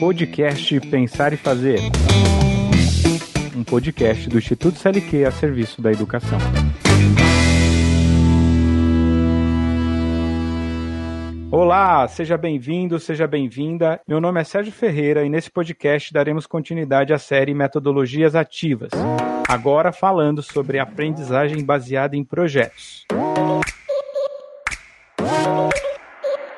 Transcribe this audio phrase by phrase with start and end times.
[0.00, 1.78] Podcast Pensar e Fazer.
[3.54, 6.38] Um podcast do Instituto CLQ a serviço da educação.
[11.50, 14.00] Olá, seja bem-vindo, seja bem-vinda.
[14.06, 18.90] Meu nome é Sérgio Ferreira e nesse podcast daremos continuidade à série Metodologias Ativas,
[19.48, 23.06] agora falando sobre aprendizagem baseada em projetos.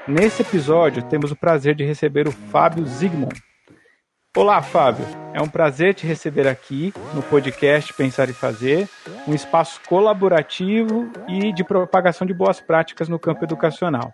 [0.07, 3.29] Nesse episódio, temos o prazer de receber o Fábio Zigman.
[4.35, 5.05] Olá, Fábio.
[5.35, 8.89] É um prazer te receber aqui no podcast Pensar e Fazer,
[9.27, 14.13] um espaço colaborativo e de propagação de boas práticas no campo educacional.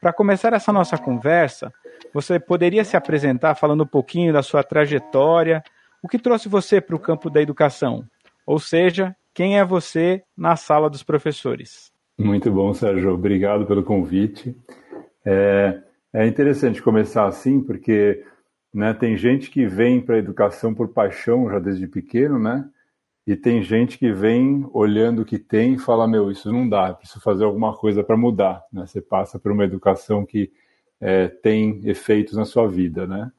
[0.00, 1.72] Para começar essa nossa conversa,
[2.12, 5.62] você poderia se apresentar falando um pouquinho da sua trajetória,
[6.02, 8.04] o que trouxe você para o campo da educação?
[8.46, 11.92] Ou seja, quem é você na sala dos professores?
[12.18, 13.12] Muito bom, Sérgio.
[13.12, 14.56] Obrigado pelo convite.
[15.24, 15.80] É,
[16.12, 18.24] é interessante começar assim, porque
[18.72, 22.64] né, tem gente que vem para a educação por paixão já desde pequeno, né?
[23.26, 26.94] E tem gente que vem olhando o que tem e fala: Meu, isso não dá,
[26.94, 28.62] preciso fazer alguma coisa para mudar.
[28.72, 28.86] Né?
[28.86, 30.50] Você passa por uma educação que
[31.00, 33.06] é, tem efeitos na sua vida.
[33.06, 33.30] Né?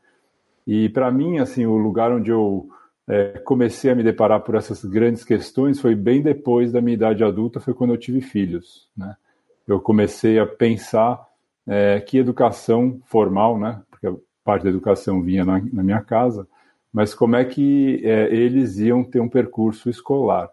[0.65, 2.69] E para mim, assim, o lugar onde eu
[3.08, 7.23] é, comecei a me deparar por essas grandes questões foi bem depois da minha idade
[7.23, 8.89] adulta, foi quando eu tive filhos.
[8.95, 9.15] Né?
[9.65, 11.25] Eu comecei a pensar
[11.65, 13.81] é, que educação formal, né?
[13.89, 16.45] porque parte da educação vinha na, na minha casa,
[16.93, 20.49] mas como é que é, eles iam ter um percurso escolar.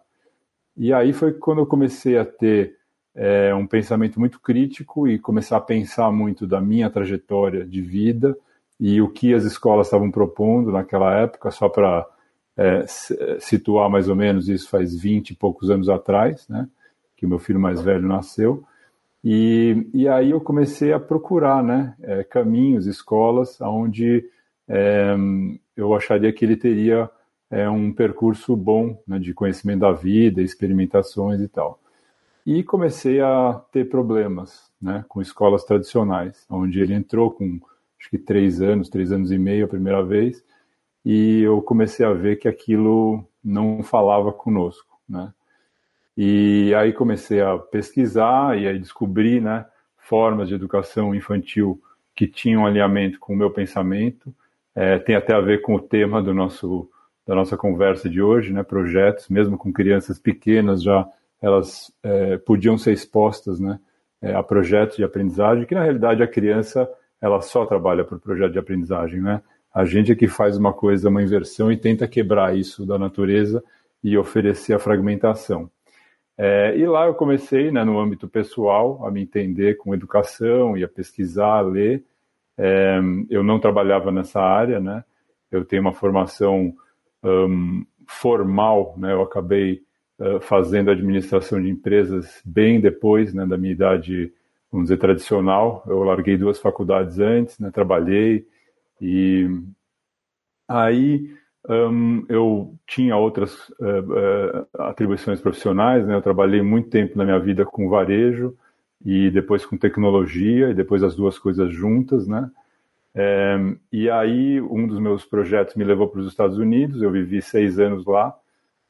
[0.77, 2.77] E aí foi quando eu comecei a ter
[3.15, 8.37] é, um pensamento muito crítico e começar a pensar muito da minha trajetória de vida
[8.79, 12.05] e o que as escolas estavam propondo naquela época, só para
[12.57, 12.85] é,
[13.39, 16.67] situar mais ou menos, isso faz 20 e poucos anos atrás, né,
[17.15, 18.63] que o meu filho mais velho nasceu.
[19.23, 24.29] E, e aí eu comecei a procurar né, é, caminhos, escolas, onde
[24.67, 25.15] é,
[25.75, 27.09] eu acharia que ele teria
[27.49, 31.79] é, um percurso bom né, de conhecimento da vida, experimentações e tal.
[32.45, 37.59] E comecei a ter problemas né, com escolas tradicionais, onde ele entrou com
[37.99, 40.43] acho que três anos, três anos e meio a primeira vez,
[41.03, 45.31] e eu comecei a ver que aquilo não falava conosco, né?
[46.17, 49.65] E aí comecei a pesquisar e aí descobri, né,
[49.97, 51.81] formas de educação infantil
[52.15, 54.33] que tinham alinhamento com o meu pensamento
[54.75, 56.89] é, tem até a ver com o tema do nosso,
[57.25, 58.61] da nossa conversa de hoje, né?
[58.61, 61.07] Projetos, mesmo com crianças pequenas, já
[61.41, 63.79] elas é, podiam ser expostas, né?
[64.21, 66.89] É, a projetos de aprendizagem, que na realidade a criança
[67.21, 69.41] ela só trabalha por projeto de aprendizagem, né?
[69.73, 73.63] A gente é que faz uma coisa, uma inversão e tenta quebrar isso da natureza
[74.03, 75.69] e oferecer a fragmentação.
[76.37, 80.83] É, e lá eu comecei, né, no âmbito pessoal, a me entender com educação e
[80.83, 82.03] a pesquisar, a ler,
[82.57, 82.99] é,
[83.29, 85.03] eu não trabalhava nessa área, né?
[85.51, 86.73] Eu tenho uma formação
[87.23, 89.13] um, formal, né?
[89.13, 89.81] Eu acabei
[90.19, 94.31] uh, fazendo administração de empresas bem depois, né, da minha idade,
[94.71, 95.83] vamos dizer, tradicional.
[95.87, 97.71] Eu larguei duas faculdades antes, né?
[97.71, 98.45] Trabalhei
[99.01, 99.49] e
[100.67, 101.29] aí
[101.67, 106.15] um, eu tinha outras uh, uh, atribuições profissionais, né?
[106.15, 108.55] Eu trabalhei muito tempo na minha vida com varejo,
[109.05, 112.49] e depois com tecnologia, e depois as duas coisas juntas, né?
[113.13, 113.55] É,
[113.93, 117.79] e aí, um dos meus projetos me levou para os Estados Unidos, eu vivi seis
[117.79, 118.35] anos lá,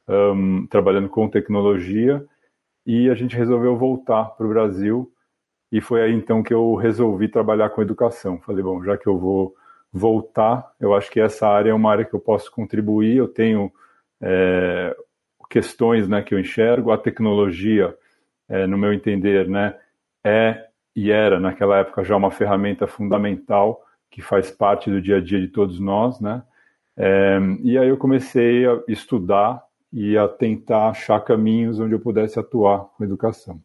[0.08, 2.24] um, trabalhando com tecnologia,
[2.84, 5.12] e a gente resolveu voltar para o Brasil,
[5.70, 8.38] e foi aí então que eu resolvi trabalhar com educação.
[8.38, 9.54] Falei, bom, já que eu vou
[9.92, 13.70] voltar, eu acho que essa área é uma área que eu posso contribuir, eu tenho
[14.20, 14.96] é,
[15.50, 17.94] questões né, que eu enxergo, a tecnologia,
[18.48, 19.74] é, no meu entender, né,
[20.26, 25.20] é e era naquela época já uma ferramenta fundamental que faz parte do dia a
[25.20, 26.42] dia de todos nós, né?
[26.96, 32.38] É, e aí eu comecei a estudar e a tentar achar caminhos onde eu pudesse
[32.40, 33.60] atuar com educação.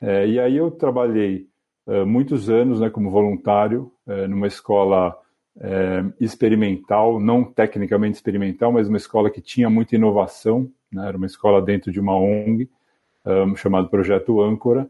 [0.00, 1.46] É, e aí eu trabalhei
[1.86, 5.16] é, muitos anos né, como voluntário é, numa escola
[5.60, 11.26] é, experimental, não tecnicamente experimental, mas uma escola que tinha muita inovação, né, era uma
[11.26, 12.68] escola dentro de uma ONG
[13.26, 14.88] um, chamado Projeto Âncora,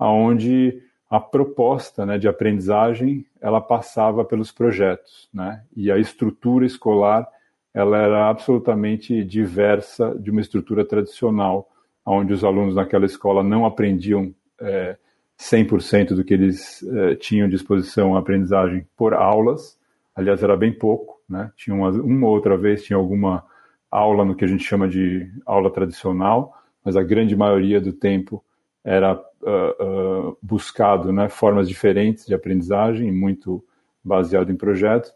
[0.00, 5.62] aonde a proposta né, de aprendizagem ela passava pelos projetos, né?
[5.76, 7.28] E a estrutura escolar
[7.74, 11.68] ela era absolutamente diversa de uma estrutura tradicional,
[12.04, 14.96] onde os alunos naquela escola não aprendiam é,
[15.38, 19.78] 100% do que eles é, tinham à disposição a aprendizagem por aulas.
[20.16, 21.52] Aliás, era bem pouco, né?
[21.56, 23.44] Tinha uma, uma outra vez tinha alguma
[23.90, 26.54] aula no que a gente chama de aula tradicional,
[26.84, 28.42] mas a grande maioria do tempo
[28.84, 33.64] era uh, uh, buscado né, formas diferentes de aprendizagem, muito
[34.02, 35.12] baseado em projetos.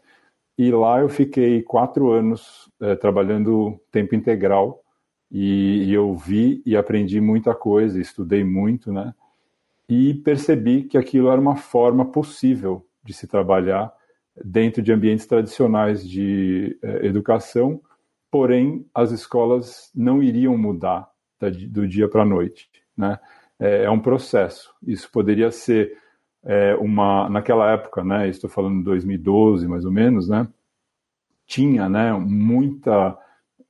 [0.57, 4.81] E lá eu fiquei quatro anos uh, trabalhando tempo integral
[5.31, 9.13] e, e, eu vi e aprendi muita coisa, estudei muito, né?
[9.89, 13.93] E percebi que aquilo era uma forma possível de se trabalhar
[14.43, 17.81] dentro de ambientes tradicionais de eh, educação,
[18.31, 21.09] porém as escolas não iriam mudar
[21.69, 23.19] do dia para a noite, né?
[23.59, 24.73] É, é, um processo.
[24.85, 25.97] Isso poderia ser
[26.43, 28.27] é, uma naquela época, né?
[28.27, 30.47] Estou falando de 2012, mais ou menos, né?
[31.45, 32.13] Tinha, né?
[32.13, 33.17] Muita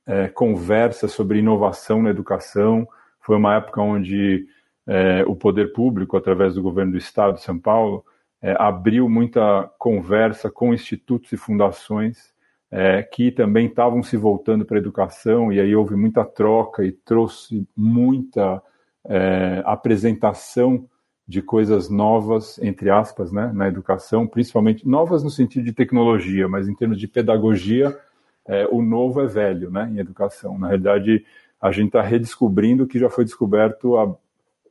[0.06, 2.86] é, conversa sobre inovação na educação.
[3.20, 4.46] Foi uma época onde
[4.86, 8.04] é, o poder público, através do governo do Estado de São Paulo,
[8.40, 12.34] é, abriu muita conversa com institutos e fundações
[12.70, 16.92] é, que também estavam se voltando para a educação, e aí houve muita troca e
[16.92, 18.62] trouxe muita
[19.08, 20.88] é, apresentação
[21.26, 26.68] de coisas novas, entre aspas, né, na educação, principalmente novas no sentido de tecnologia, mas
[26.68, 27.98] em termos de pedagogia,
[28.46, 30.56] é, o novo é velho né, em educação.
[30.56, 31.24] Na realidade,
[31.60, 34.14] a gente está redescobrindo o que já foi descoberto há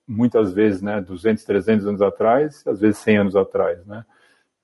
[0.07, 4.05] muitas vezes, né, 200, 300 anos atrás, às vezes 100 anos atrás, né?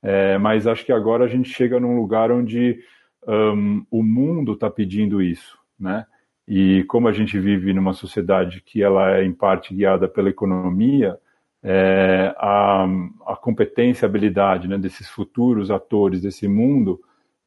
[0.04, 2.80] É, mas acho que agora a gente chega num lugar onde
[3.28, 6.06] um, o mundo está pedindo isso, né?
[6.54, 11.18] E como a gente vive numa sociedade que ela é em parte guiada pela economia,
[11.64, 12.84] é, a,
[13.26, 17.00] a, competência, a habilidade né, desses futuros atores desse mundo,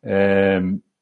[0.03, 0.59] é,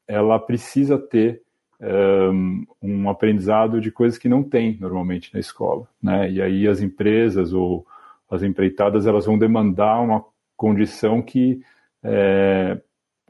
[0.09, 1.43] ela precisa ter
[1.81, 6.29] um, um, aprendizado de coisas que não tem normalmente na escola, né?
[6.29, 7.87] E aí as empresas ou
[8.29, 10.25] as empreitadas elas vão demandar uma
[10.57, 11.61] condição que
[12.03, 12.81] é,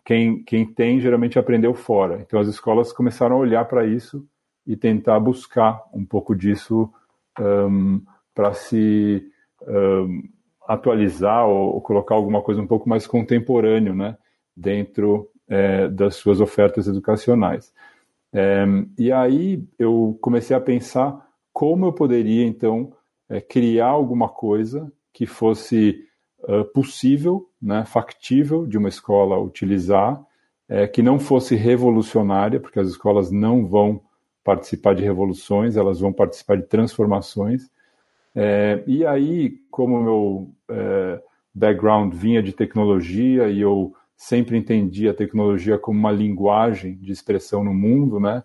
[0.02, 2.22] quem, quem tem geralmente aprendeu fora.
[2.22, 4.26] Então as escolas começaram a olhar para isso
[4.66, 6.92] e tentar buscar um pouco disso
[7.38, 8.00] um,
[8.34, 9.24] para se
[9.66, 10.22] um,
[10.66, 14.16] atualizar ou, ou, colocar alguma coisa um pouco mais contemporâneo né,
[14.56, 17.72] dentro é, das suas ofertas educacionais.
[18.32, 18.64] É,
[18.98, 22.92] e aí eu comecei a pensar como eu poderia então
[23.28, 26.06] é, criar alguma coisa que fosse
[26.40, 30.22] uh, possível, né, factível de uma escola utilizar,
[30.68, 34.00] é, que não fosse revolucionária, porque as escolas não vão
[34.44, 37.70] participar de revoluções, elas vão participar de transformações.
[38.34, 41.20] É, e aí, como meu é,
[41.54, 47.62] background vinha de tecnologia e eu sempre entendi a tecnologia como uma linguagem de expressão
[47.64, 48.42] no mundo, né?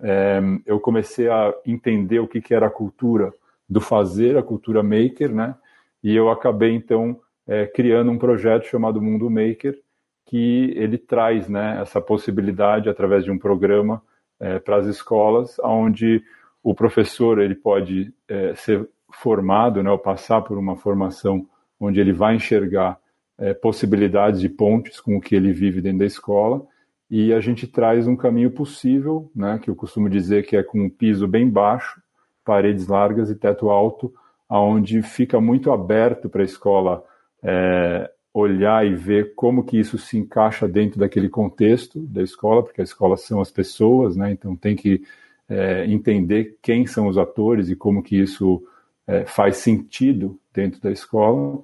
[0.00, 3.32] É, eu comecei a entender o que, que era a cultura
[3.68, 5.54] do fazer, a cultura maker, né?
[6.02, 9.78] E eu acabei então é, criando um projeto chamado Mundo Maker,
[10.26, 14.02] que ele traz, né, essa possibilidade através de um programa
[14.40, 16.22] é, para as escolas, onde
[16.62, 21.46] o professor ele pode é, ser formado, né, ou passar por uma formação
[21.80, 22.98] onde ele vai enxergar
[23.38, 26.66] é, possibilidades de pontes com o que ele vive dentro da escola,
[27.10, 30.82] e a gente traz um caminho possível, né, que eu costumo dizer que é com
[30.82, 32.02] um piso bem baixo,
[32.44, 34.12] paredes largas e teto alto,
[34.48, 37.04] aonde fica muito aberto para a escola
[37.42, 42.80] é, olhar e ver como que isso se encaixa dentro daquele contexto da escola, porque
[42.80, 45.02] a escola são as pessoas, né, então tem que
[45.48, 48.62] é, entender quem são os atores e como que isso
[49.06, 51.60] é, faz sentido dentro da escola.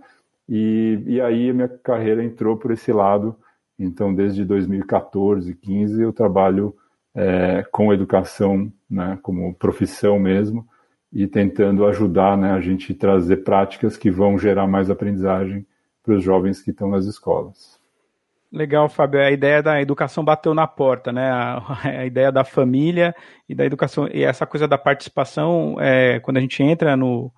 [0.48, 3.36] E, e aí a minha carreira entrou por esse lado.
[3.78, 6.74] Então, desde 2014, 15, eu trabalho
[7.14, 10.66] é, com educação, né, como profissão mesmo,
[11.12, 15.66] e tentando ajudar né, a gente trazer práticas que vão gerar mais aprendizagem
[16.04, 17.80] para os jovens que estão nas escolas.
[18.52, 19.20] Legal, Fábio.
[19.20, 21.28] A ideia da educação bateu na porta, né?
[21.30, 23.14] A, a ideia da família
[23.48, 27.32] e da educação e essa coisa da participação, é, quando a gente entra no,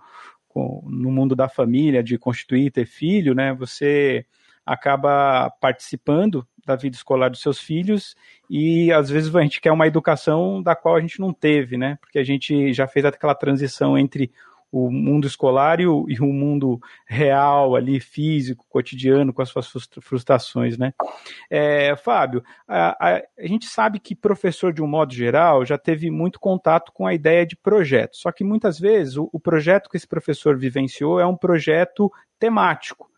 [0.54, 4.26] no mundo da família, de constituir, ter filho, né, você
[4.64, 8.16] acaba participando da vida escolar dos seus filhos
[8.50, 11.96] e às vezes a gente quer uma educação da qual a gente não teve, né?
[12.00, 14.32] Porque a gente já fez aquela transição entre
[14.70, 19.70] o mundo escolar e o, e o, mundo real ali, físico, cotidiano, com as suas
[20.00, 20.92] frustrações, né?
[21.50, 26.10] É, Fábio, a, a, a, gente sabe que professor, de um modo geral, já teve
[26.10, 29.96] muito contato com a ideia de projeto, só que muitas vezes o, o projeto que
[29.96, 33.10] esse professor vivenciou é um projeto temático.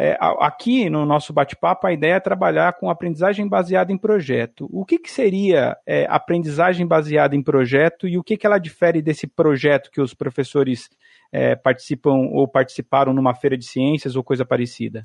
[0.00, 4.68] É, aqui no nosso bate-papo, a ideia é trabalhar com aprendizagem baseada em projeto.
[4.70, 9.02] O que, que seria é, aprendizagem baseada em projeto e o que, que ela difere
[9.02, 10.88] desse projeto que os professores
[11.32, 15.04] é, participam ou participaram numa feira de ciências ou coisa parecida?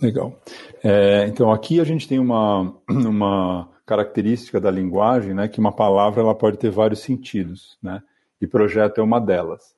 [0.00, 0.40] Legal.
[0.82, 6.22] É, então, aqui a gente tem uma, uma característica da linguagem, né, que uma palavra
[6.22, 8.02] ela pode ter vários sentidos, né,
[8.40, 9.76] e projeto é uma delas.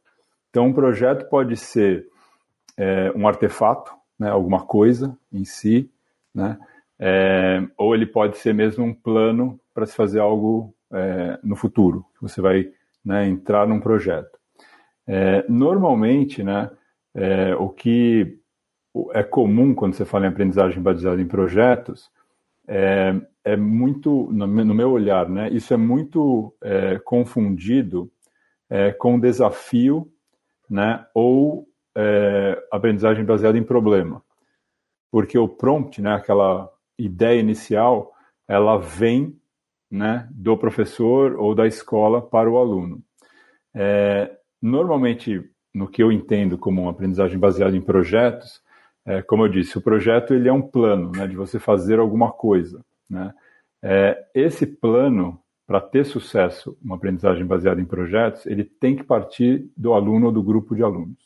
[0.51, 2.07] Então, um projeto pode ser
[2.79, 5.91] é, um artefato, né, alguma coisa em si,
[6.35, 6.59] né,
[6.99, 12.05] é, ou ele pode ser mesmo um plano para se fazer algo é, no futuro.
[12.21, 12.71] Você vai
[13.05, 14.39] né, entrar num projeto.
[15.07, 16.71] É, normalmente, né,
[17.15, 18.39] é, o que
[19.13, 22.11] é comum quando você fala em aprendizagem baseada em projetos
[22.67, 28.11] é, é muito, no meu olhar, né, isso é muito é, confundido
[28.99, 30.11] com desafio
[30.69, 31.69] né, ou
[32.77, 34.23] aprendizagem baseada em problema.
[35.11, 38.13] Porque o prompt, né, aquela ideia inicial,
[38.49, 39.39] ela vem
[39.91, 43.03] né, do professor ou da escola para o aluno.
[43.75, 45.43] É, normalmente,
[45.75, 48.61] no que eu entendo como uma aprendizagem baseada em projetos,
[49.05, 52.33] é, como eu disse, o projeto ele é um plano né, de você fazer alguma
[52.33, 52.85] coisa.
[53.09, 53.33] Né?
[53.83, 59.71] É, esse plano, para ter sucesso, uma aprendizagem baseada em projetos, ele tem que partir
[59.77, 61.26] do aluno ou do grupo de alunos.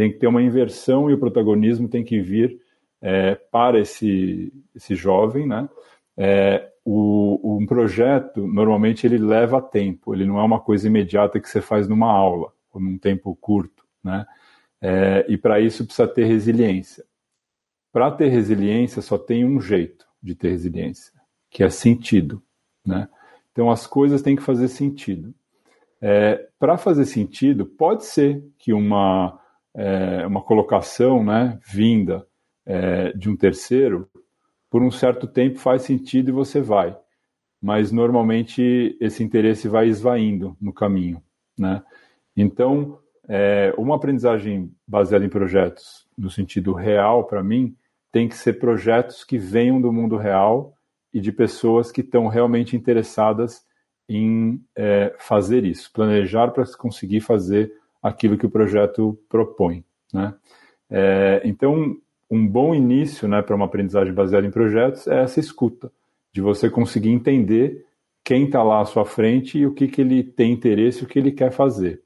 [0.00, 2.58] Tem que ter uma inversão e o protagonismo tem que vir
[3.02, 5.68] é, para esse, esse jovem, né?
[6.16, 11.46] É, o, um projeto, normalmente, ele leva tempo, ele não é uma coisa imediata que
[11.46, 14.24] você faz numa aula, ou num tempo curto, né?
[14.80, 17.04] É, e para isso precisa ter resiliência.
[17.92, 21.12] Para ter resiliência, só tem um jeito de ter resiliência,
[21.50, 22.42] que é sentido,
[22.86, 23.06] né?
[23.52, 25.34] Então, as coisas têm que fazer sentido.
[26.00, 29.38] É, para fazer sentido, pode ser que uma,
[29.74, 32.26] é, uma colocação né, vinda
[32.66, 34.08] é, de um terceiro
[34.68, 36.96] por um certo tempo faz sentido e você vai.
[37.60, 41.22] Mas normalmente esse interesse vai esvaindo no caminho.
[41.58, 41.82] Né?
[42.36, 42.98] Então,
[43.28, 47.76] é, uma aprendizagem baseada em projetos, no sentido real, para mim,
[48.12, 50.74] tem que ser projetos que venham do mundo real
[51.12, 53.64] e de pessoas que estão realmente interessadas
[54.08, 59.84] em é, fazer isso, planejar para conseguir fazer aquilo que o projeto propõe.
[60.12, 60.34] Né?
[60.88, 61.96] É, então,
[62.30, 65.90] um bom início né, para uma aprendizagem baseada em projetos é essa escuta,
[66.32, 67.86] de você conseguir entender
[68.24, 71.18] quem está lá à sua frente e o que, que ele tem interesse, o que
[71.18, 72.02] ele quer fazer.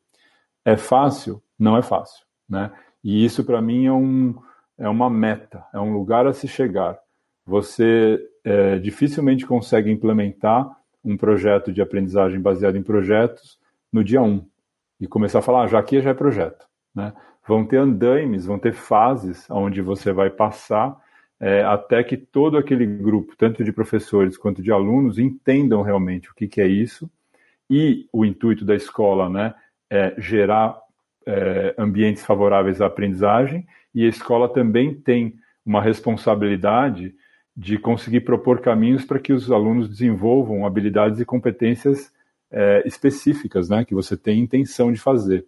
[0.65, 1.43] É fácil?
[1.59, 2.25] Não é fácil.
[2.49, 2.71] Né?
[3.03, 4.35] E isso, para mim, é, um,
[4.79, 6.99] é uma meta, é um lugar a se chegar.
[7.47, 10.71] Você é, dificilmente consegue implementar
[11.05, 13.59] um projeto de aprendizagem baseado em projetos
[13.93, 14.47] no dia 1
[15.05, 16.67] e começar a falar, ah, já aqui já é projeto.
[16.95, 17.13] Né?
[17.47, 20.99] vão ter andaimes, vão ter fases onde você vai passar
[21.39, 26.35] é, até que todo aquele grupo, tanto de professores quanto de alunos, entendam realmente o
[26.35, 27.11] que, que é isso.
[27.69, 29.55] E o intuito da escola né,
[29.91, 30.79] é gerar
[31.27, 35.35] é, ambientes favoráveis à aprendizagem, e a escola também tem
[35.65, 37.15] uma responsabilidade
[37.57, 42.13] de conseguir propor caminhos para que os alunos desenvolvam habilidades e competências
[42.55, 45.45] é, específicas né, que você tem intenção de fazer.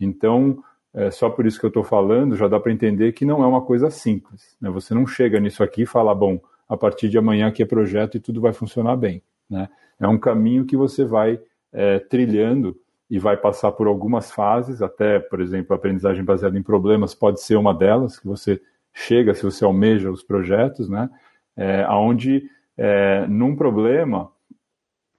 [0.00, 0.62] Então,
[0.94, 3.46] é, só por isso que eu estou falando, já dá para entender que não é
[3.46, 4.56] uma coisa simples.
[4.58, 4.70] Né?
[4.70, 8.16] Você não chega nisso aqui e fala, bom, a partir de amanhã aqui é projeto
[8.16, 9.22] e tudo vai funcionar bem.
[9.48, 9.68] Né?
[10.00, 11.38] É um caminho que você vai
[11.70, 12.74] é, trilhando
[13.10, 17.40] e vai passar por algumas fases, até, por exemplo, a aprendizagem baseada em problemas pode
[17.40, 18.60] ser uma delas, que você
[18.92, 21.08] chega, se você almeja os projetos, né?
[21.54, 24.30] É, onde, é, num problema,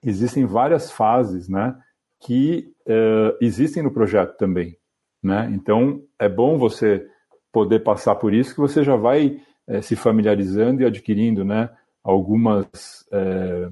[0.04, 1.76] existem várias fases, né?
[2.20, 4.78] Que é, existem no projeto também.
[5.22, 5.50] Né?
[5.54, 7.06] Então, é bom você
[7.52, 11.70] poder passar por isso, que você já vai é, se familiarizando e adquirindo né,
[12.04, 13.70] algumas é,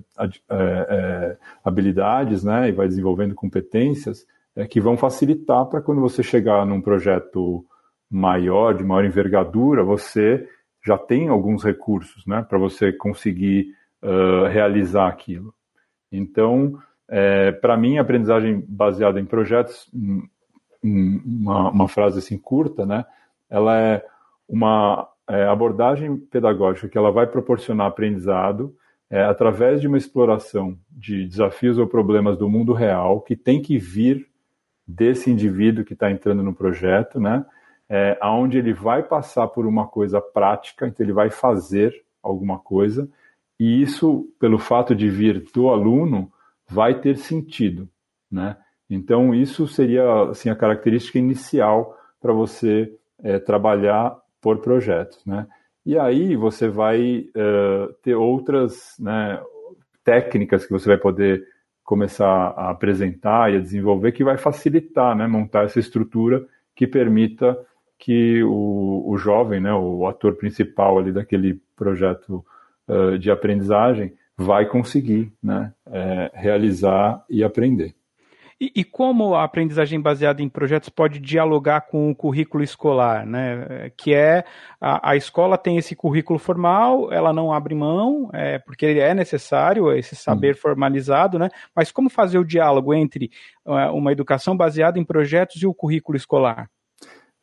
[0.50, 4.26] é, habilidades né, e vai desenvolvendo competências
[4.70, 7.66] que vão facilitar para quando você chegar num projeto
[8.10, 10.48] maior, de maior envergadura, você
[10.86, 13.68] já tem alguns recursos né, para você conseguir
[14.02, 15.54] uh, realizar aquilo.
[16.18, 19.90] Então, é, para mim, a aprendizagem baseada em projetos
[20.84, 23.06] uma, uma frase assim curta, né?
[23.50, 24.06] Ela é
[24.48, 28.76] uma é, abordagem pedagógica que ela vai proporcionar aprendizado
[29.10, 33.78] é, através de uma exploração de desafios ou problemas do mundo real que tem que
[33.78, 34.28] vir
[34.88, 37.46] desse indivíduo que está entrando no projeto, né?
[37.88, 43.08] É, aonde ele vai passar por uma coisa prática, então ele vai fazer alguma coisa
[43.60, 46.32] e isso, pelo fato de vir do aluno,
[46.70, 47.88] vai ter sentido,
[48.32, 48.58] né?
[48.90, 52.94] Então, isso seria assim, a característica inicial para você
[53.24, 55.24] é, trabalhar por projetos.
[55.26, 55.48] Né?
[55.86, 59.42] E aí você vai uh, ter outras né,
[60.04, 61.44] técnicas que você vai poder
[61.84, 66.46] começar a apresentar e a desenvolver que vai facilitar né, montar essa estrutura
[66.76, 67.58] que permita
[67.98, 72.46] que o, o jovem, né, o ator principal ali daquele projeto
[72.88, 77.96] uh, de aprendizagem, vai conseguir né, é, realizar e aprender.
[78.60, 83.92] E, e, como a aprendizagem baseada em projetos pode dialogar com o currículo escolar, né?
[83.98, 84.46] Que é
[84.80, 89.92] a, a escola tem esse currículo formal, ela não abre mão, é, porque é necessário
[89.92, 90.62] esse saber uhum.
[90.62, 91.50] formalizado, né?
[91.76, 93.30] Mas como fazer o diálogo entre
[93.66, 96.70] uh, uma educação baseada em projetos e o currículo escolar?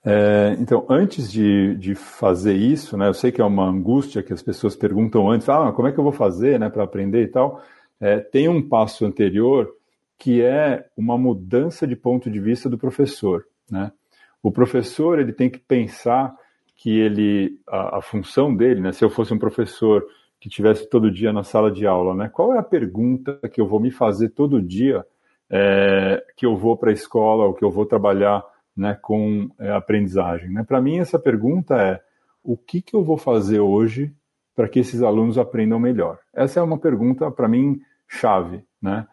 [0.05, 4.33] É, então, antes de, de fazer isso, né, eu sei que é uma angústia que
[4.33, 7.29] as pessoas perguntam antes, ah, como é que eu vou fazer né, para aprender e
[7.29, 7.63] tal.
[8.01, 9.73] É, tem um passo anterior
[10.19, 13.45] que é uma mudança de ponto de vista do professor.
[13.71, 13.93] Né?
[14.43, 16.35] O professor ele tem que pensar
[16.77, 20.05] que ele a, a função dele, né, se eu fosse um professor
[20.41, 23.69] que tivesse todo dia na sala de aula, né, qual é a pergunta que eu
[23.69, 25.07] vou me fazer todo dia
[25.49, 28.43] é, que eu vou para a escola ou que eu vou trabalhar
[28.77, 30.51] né, com é, aprendizagem?
[30.51, 30.63] Né?
[30.63, 32.01] Para mim essa pergunta é
[32.43, 34.15] o que, que eu vou fazer hoje
[34.55, 36.19] para que esses alunos aprendam melhor?
[36.35, 39.07] Essa é uma pergunta para mim chave, né?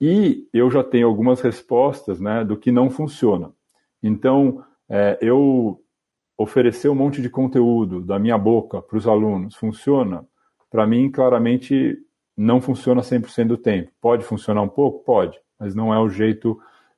[0.00, 3.52] E eu já tenho algumas respostas né, do que não funciona.
[4.00, 5.82] Então, é, eu
[6.36, 10.24] oferecer um monte de conteúdo da minha boca para os alunos funciona?
[10.70, 11.98] Para mim, claramente,
[12.36, 13.90] não funciona 100% do tempo.
[14.00, 15.04] Pode funcionar um pouco?
[15.04, 16.56] Pode, mas não é o jeito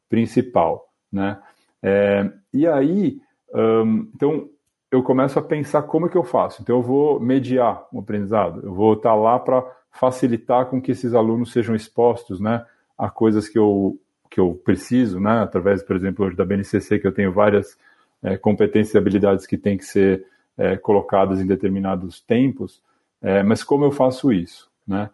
[0.08, 0.86] principal.
[1.10, 1.40] Né?
[1.82, 3.20] É, e aí,
[3.54, 4.48] um, então,
[4.90, 6.62] eu começo a pensar como é que eu faço.
[6.62, 11.14] Então, eu vou mediar o aprendizado, eu vou estar lá para facilitar com que esses
[11.14, 12.64] alunos sejam expostos, né?
[12.96, 13.98] a coisas que eu,
[14.30, 15.40] que eu preciso, né?
[15.40, 17.78] através, por exemplo, hoje da BNCC, que eu tenho várias
[18.22, 20.26] é, competências e habilidades que têm que ser
[20.58, 22.82] é, colocadas em determinados tempos,
[23.22, 24.70] é, mas como eu faço isso?
[24.86, 25.08] Né?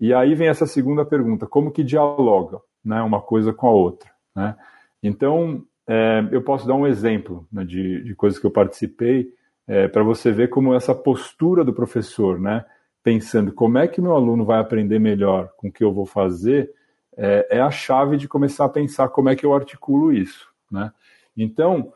[0.00, 4.10] E aí vem essa segunda pergunta, como que dialoga né, uma coisa com a outra?
[4.34, 4.56] Né?
[5.02, 9.28] Então, é, eu posso dar um exemplo né, de, de coisas que eu participei,
[9.66, 12.64] é, para você ver como essa postura do professor, né,
[13.02, 16.70] pensando como é que meu aluno vai aprender melhor com o que eu vou fazer,
[17.16, 20.48] é, é, a chave de começar a pensar como é que eu articulo isso.
[20.70, 20.90] Né?
[21.36, 21.92] Então,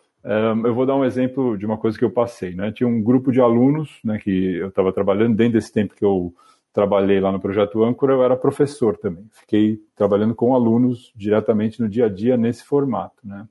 [0.64, 2.52] eu vou dar um exemplo de uma coisa que eu passei.
[2.52, 2.72] Né?
[2.72, 6.34] Tinha um grupo de alunos né, que eu estava trabalhando, dentro desse tempo que eu
[6.72, 9.24] trabalhei lá no Projeto Âncora, eu era professor também.
[9.30, 13.16] Fiquei trabalhando com alunos diretamente no dia a dia nesse formato.
[13.24, 13.46] Né?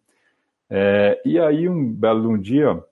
[0.69, 2.83] É, e aí, um belo um dia,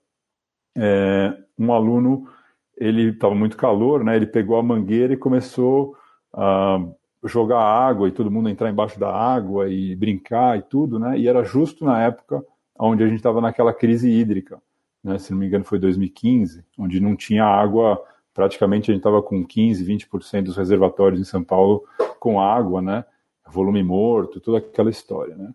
[0.76, 2.28] é, um aluno,
[2.76, 4.16] ele estava muito calor, né?
[4.16, 5.96] ele pegou a mangueira e começou
[6.32, 6.78] a
[7.24, 11.18] jogar água e todo mundo entrar embaixo da água e brincar e tudo, né?
[11.18, 12.44] E era justo na época
[12.78, 14.60] onde a gente estava naquela crise hídrica,
[15.02, 15.18] né?
[15.18, 18.02] Se não me engano foi 2015, onde não tinha água,
[18.34, 21.84] praticamente a gente estava com 15, 20% dos reservatórios em São Paulo
[22.18, 23.04] com água, né?
[23.48, 25.54] Volume morto, toda aquela história, né?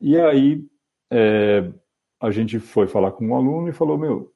[0.00, 0.64] E aí
[1.10, 1.68] é,
[2.20, 4.32] a gente foi falar com um aluno e falou, meu,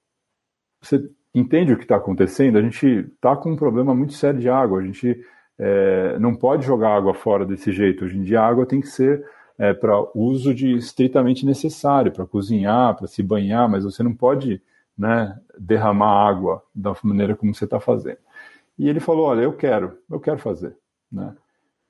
[0.80, 1.00] você
[1.34, 2.58] entende o que está acontecendo?
[2.58, 5.20] A gente está com um problema muito sério de água, a gente
[5.58, 8.04] é, não pode jogar água fora desse jeito.
[8.04, 9.24] Hoje em dia, a água tem que ser
[9.58, 14.62] é, para uso de estritamente necessário, para cozinhar, para se banhar, mas você não pode
[14.96, 18.18] né, derramar água da maneira como você está fazendo.
[18.78, 20.74] E ele falou: Olha, eu quero, eu quero fazer.
[21.12, 21.34] Né?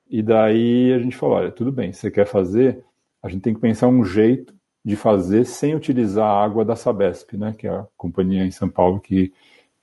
[0.08, 2.84] E daí a gente falou: Olha, tudo bem, você quer fazer,
[3.22, 4.52] a gente tem que pensar um jeito
[4.84, 8.68] de fazer sem utilizar a água da Sabesp, né, que é a companhia em São
[8.68, 9.32] Paulo que,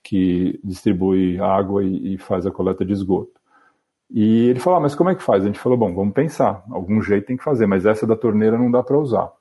[0.03, 3.37] que distribui água e, e faz a coleta de esgoto.
[4.09, 5.43] E ele falou, ah, mas como é que faz?
[5.43, 8.57] A gente falou, bom, vamos pensar, algum jeito tem que fazer, mas essa da torneira
[8.57, 9.31] não dá para usar.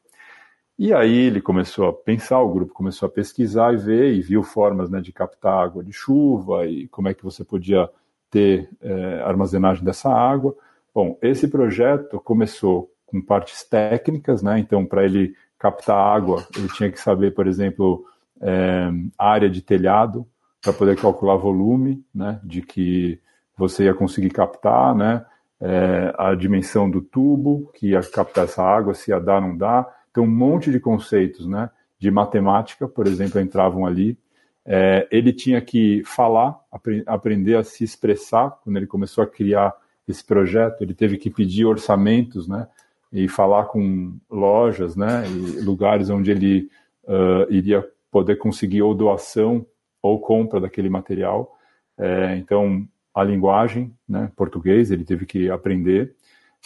[0.79, 4.43] E aí ele começou a pensar, o grupo começou a pesquisar e ver, e viu
[4.43, 7.89] formas né, de captar água de chuva e como é que você podia
[8.31, 10.55] ter é, armazenagem dessa água.
[10.95, 14.59] Bom, esse projeto começou com partes técnicas, né?
[14.59, 18.05] Então, para ele captar água, ele tinha que saber, por exemplo,
[18.41, 20.27] é, área de telhado
[20.61, 22.39] para poder calcular volume, né?
[22.45, 23.19] De que
[23.57, 25.25] você ia conseguir captar, né?
[25.59, 29.87] É, a dimensão do tubo que ia captar essa água, se ia dar, não dá.
[30.11, 31.71] Então, um monte de conceitos, né?
[31.99, 34.19] De matemática, por exemplo, entravam ali.
[34.67, 38.51] É, ele tinha que falar, apre aprender a se expressar.
[38.63, 39.73] Quando ele começou a criar
[40.07, 42.69] esse projeto, ele teve que pedir orçamentos, né?
[43.13, 45.25] E falar com lojas, né?
[45.29, 46.69] E lugares onde ele
[47.05, 49.67] uh, iria poder conseguir ou doação
[50.03, 51.57] ou compra daquele material.
[51.99, 56.15] É, então, a linguagem, né, português, ele teve que aprender.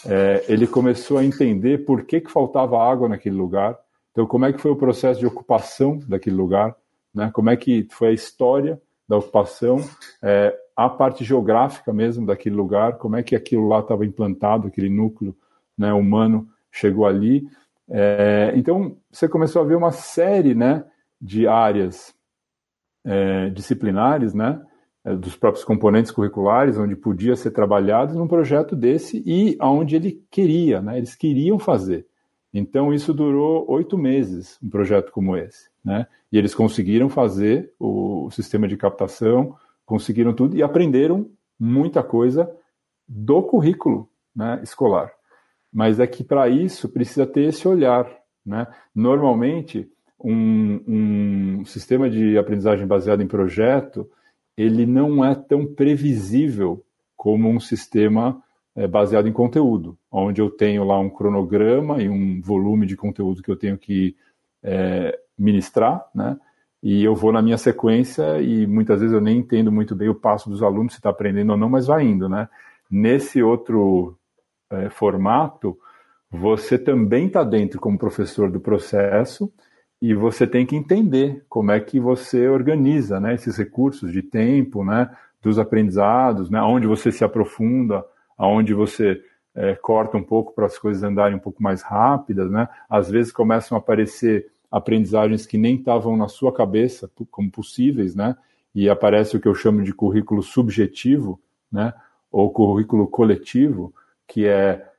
[0.05, 3.77] É, ele começou a entender por que, que faltava água naquele lugar.
[4.11, 6.75] Então, como é que foi o processo de ocupação daquele lugar?
[7.13, 7.29] Né?
[7.33, 9.79] Como é que foi a história da ocupação?
[10.21, 14.89] É, a parte geográfica mesmo daquele lugar, como é que aquilo lá estava implantado, aquele
[14.89, 15.35] núcleo
[15.81, 17.43] né, humano chegou ali.
[17.89, 20.85] É, então, você começou a ver uma série né,
[21.19, 22.13] de áreas
[23.03, 24.61] é, disciplinares, né,
[25.03, 30.23] é, dos próprios componentes curriculares, onde podia ser trabalhado num projeto desse e aonde ele
[30.29, 30.97] queria, né?
[30.97, 32.05] Eles queriam fazer.
[32.53, 36.05] Então isso durou oito meses, um projeto como esse, né?
[36.31, 42.49] E eles conseguiram fazer o sistema de captação, conseguiram tudo e aprenderam muita coisa
[43.07, 45.11] do currículo né, escolar.
[45.71, 48.05] Mas é que para isso precisa ter esse olhar.
[48.45, 48.67] Né?
[48.93, 49.89] Normalmente,
[50.23, 54.09] um, um sistema de aprendizagem baseado em projeto,
[54.57, 56.83] ele não é tão previsível
[57.15, 58.41] como um sistema
[58.75, 63.41] é, baseado em conteúdo, onde eu tenho lá um cronograma e um volume de conteúdo
[63.41, 64.15] que eu tenho que
[64.63, 66.37] é, ministrar, né?
[66.83, 70.15] E eu vou na minha sequência e muitas vezes eu nem entendo muito bem o
[70.15, 72.49] passo dos alunos, se está aprendendo ou não, mas vai indo, né?
[72.89, 74.17] Nesse outro
[74.71, 75.77] é, formato,
[76.29, 79.51] você também está dentro como professor do processo
[80.01, 84.83] e você tem que entender como é que você organiza né, esses recursos de tempo,
[84.83, 85.09] né,
[85.41, 88.03] dos aprendizados, né, onde você se aprofunda,
[88.37, 89.21] aonde você
[89.53, 92.67] é, corta um pouco para as coisas andarem um pouco mais rápidas, né?
[92.89, 98.35] Às vezes começam a aparecer aprendizagens que nem estavam na sua cabeça como possíveis, né?
[98.73, 101.39] E aparece o que eu chamo de currículo subjetivo,
[101.71, 101.93] né?
[102.31, 103.93] Ou currículo coletivo,
[104.31, 104.89] que é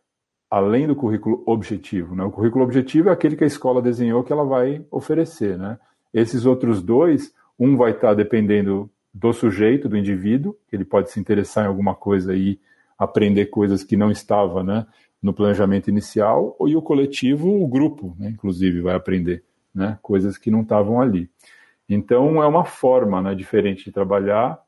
[0.51, 2.15] além do currículo objetivo.
[2.15, 2.23] Né?
[2.23, 5.57] O currículo objetivo é aquele que a escola desenhou que ela vai oferecer.
[5.57, 5.79] Né?
[6.13, 11.19] Esses outros dois, um vai estar dependendo do sujeito, do indivíduo, que ele pode se
[11.19, 12.61] interessar em alguma coisa e
[12.99, 14.87] aprender coisas que não estava né,
[15.23, 19.43] no planejamento inicial, e o coletivo, o grupo, né, inclusive, vai aprender
[19.75, 21.31] né, coisas que não estavam ali.
[21.89, 24.61] Então, é uma forma né, diferente de trabalhar,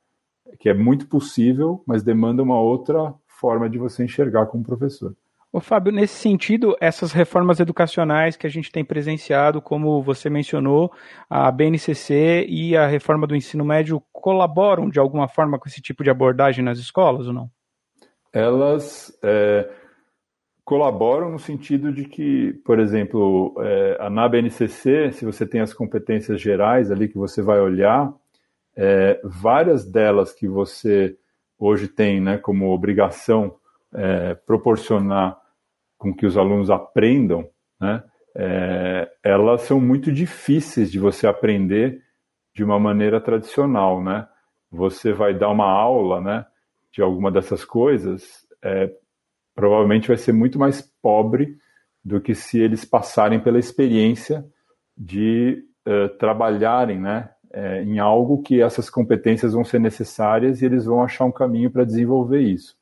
[0.58, 5.14] que é muito possível, mas demanda uma outra forma de você enxergar como professor.
[5.52, 10.90] Ô, Fábio, nesse sentido, essas reformas educacionais que a gente tem presenciado, como você mencionou,
[11.28, 16.02] a BNCC e a reforma do ensino médio colaboram de alguma forma com esse tipo
[16.02, 17.50] de abordagem nas escolas ou não?
[18.32, 19.68] Elas é,
[20.64, 26.40] colaboram no sentido de que, por exemplo, é, na BNCC, se você tem as competências
[26.40, 28.10] gerais ali que você vai olhar,
[28.74, 31.16] é, várias delas que você
[31.64, 33.56] hoje tem né, como obrigação
[33.94, 35.38] é, proporcionar
[35.96, 37.48] com que os alunos aprendam,
[37.80, 38.02] né,
[38.36, 42.02] é, elas são muito difíceis de você aprender
[42.54, 44.28] de uma maneira tradicional, né?
[44.70, 46.46] Você vai dar uma aula, né,
[46.92, 48.90] de alguma dessas coisas, é,
[49.54, 51.56] provavelmente vai ser muito mais pobre
[52.04, 54.44] do que se eles passarem pela experiência
[54.96, 60.86] de uh, trabalharem, né, é, em algo que essas competências vão ser necessárias e eles
[60.86, 62.76] vão achar um caminho para desenvolver isso.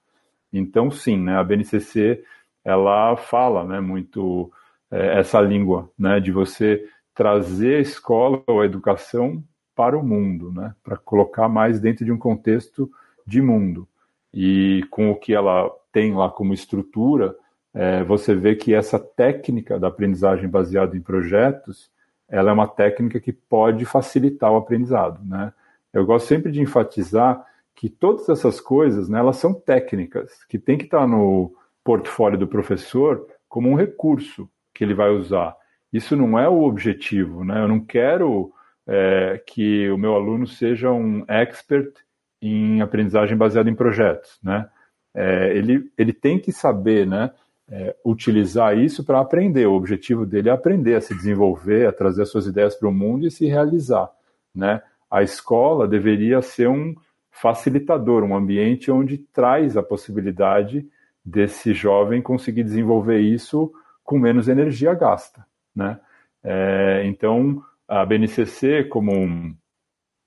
[0.50, 2.24] Então, sim, né, a BNCC
[2.64, 4.50] ela fala né, muito
[4.90, 10.50] é, essa língua, né, de você trazer a escola ou a educação para o mundo,
[10.50, 12.90] né, para colocar mais dentro de um contexto
[13.26, 13.86] de mundo.
[14.32, 17.36] E com o que ela tem lá como estrutura,
[17.74, 21.90] é, você vê que essa técnica da aprendizagem baseada em projetos,
[22.32, 25.52] ela é uma técnica que pode facilitar o aprendizado, né?
[25.92, 30.78] Eu gosto sempre de enfatizar que todas essas coisas, né, elas são técnicas, que tem
[30.78, 35.56] que estar no, portfólio do professor como um recurso que ele vai usar.
[35.92, 37.60] Isso não é o objetivo, né?
[37.60, 38.52] Eu não quero
[38.86, 41.92] é, que o meu aluno seja um expert
[42.40, 44.68] em aprendizagem baseada em projetos, né?
[45.14, 47.30] É, ele, ele tem que saber, né?
[47.74, 49.66] É, utilizar isso para aprender.
[49.66, 52.92] O objetivo dele é aprender a se desenvolver, a trazer as suas ideias para o
[52.92, 54.10] mundo e se realizar,
[54.54, 54.82] né?
[55.10, 56.94] A escola deveria ser um
[57.30, 60.86] facilitador, um ambiente onde traz a possibilidade
[61.24, 63.72] desse jovem conseguir desenvolver isso
[64.04, 65.42] com menos energia gasta,
[65.74, 65.98] né?
[66.44, 69.56] É, então, a BNCC, como um,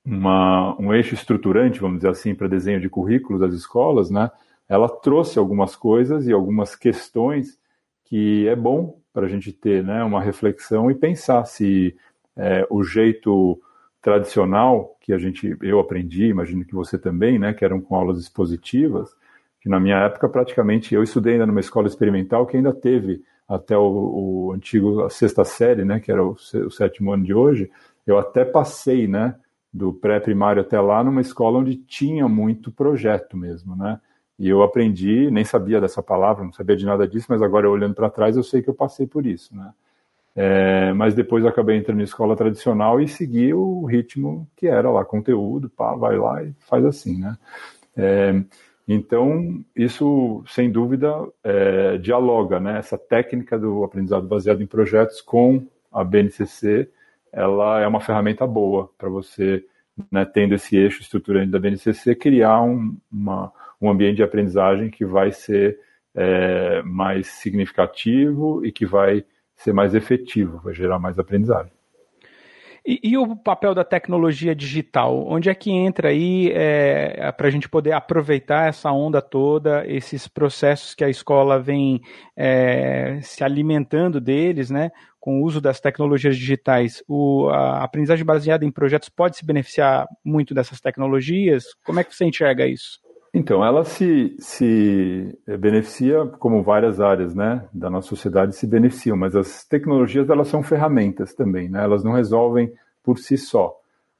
[0.04, 4.32] uma, um eixo estruturante, vamos dizer assim, para desenho de currículos das escolas, né?
[4.68, 7.58] Ela trouxe algumas coisas e algumas questões
[8.06, 10.04] que é bom para a gente ter, né?
[10.04, 11.96] Uma reflexão e pensar se
[12.36, 13.60] é, o jeito
[14.02, 17.54] tradicional que a gente eu aprendi, imagino que você também, né?
[17.54, 19.16] Que eram com aulas expositivas,
[19.62, 23.78] que na minha época praticamente eu estudei ainda numa escola experimental que ainda teve até
[23.78, 27.70] o, o antigo a sexta série, né, que era o, o, sétimo ano de hoje,
[28.06, 29.36] eu até passei, né,
[29.72, 34.00] do pré-primário até lá numa escola onde tinha muito projeto mesmo, né?
[34.38, 37.96] E eu aprendi, nem sabia dessa palavra, não sabia de nada disso, mas agora olhando
[37.96, 39.74] para trás eu sei que eu passei por isso, né?
[40.36, 45.06] É, mas depois acabei entrando em escola tradicional e segui o ritmo que era lá,
[45.06, 47.38] conteúdo, pá, vai lá e faz assim, né?
[47.96, 48.44] É,
[48.88, 51.10] então, isso, sem dúvida,
[51.44, 52.78] é, dialoga, né?
[52.78, 56.90] Essa técnica do aprendizado baseado em projetos com a BNCC,
[57.32, 59.66] ela é uma ferramenta boa para você
[60.12, 65.06] né, tendo esse eixo estruturante da BNCC, criar um, uma, um ambiente de aprendizagem que
[65.06, 65.80] vai ser
[66.16, 69.24] é, mais significativo e que vai
[69.56, 71.76] ser mais efetivo, vai gerar mais aprendizagem.
[72.88, 75.26] E, e, o papel da tecnologia digital?
[75.28, 80.28] Onde é que entra aí é, para a gente poder aproveitar essa onda toda, esses
[80.28, 82.00] processos que a escola vem
[82.38, 84.92] é, se alimentando deles, né?
[85.20, 90.08] Com o uso das tecnologias digitais, o, a aprendizagem baseada em projetos pode se beneficiar
[90.24, 91.66] muito dessas tecnologias?
[91.84, 93.00] Como é que você enxerga isso?
[93.38, 99.36] Então, ela se, se beneficia, como várias áreas né, da nossa sociedade se beneficiam, mas
[99.36, 101.84] as tecnologias elas são ferramentas também, né?
[101.84, 102.72] elas não resolvem
[103.04, 103.78] por si só.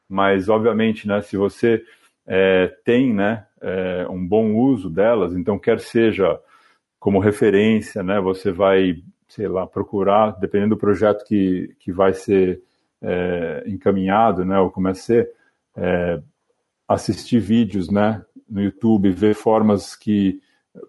[0.10, 1.82] Mas, obviamente, né, se você
[2.28, 6.38] é, tem né, é, um bom uso delas, então quer seja
[7.00, 8.98] como referência, né, você vai
[9.30, 12.62] sei lá, procurar, dependendo do projeto que, que vai ser
[13.02, 15.32] é, encaminhado, né, ou como é ser,
[16.86, 20.42] assistir vídeos, né, no YouTube, ver formas que